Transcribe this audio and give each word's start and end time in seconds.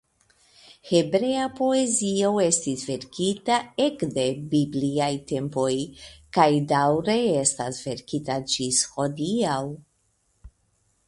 Hebrea 0.91 1.41
poezio 1.57 2.31
estis 2.45 2.85
verkita 2.91 3.57
ekde 3.85 4.23
bibliaj 4.55 5.11
tempoj 5.33 5.69
kaj 6.39 6.49
daŭre 6.73 7.19
estas 7.45 7.83
verkita 7.91 8.39
ĝis 8.55 8.83
hodiaŭ. 8.97 9.59